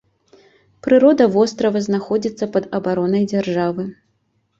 [0.85, 3.87] Прырода вострава знаходзіцца пад абаронай дзяржавы.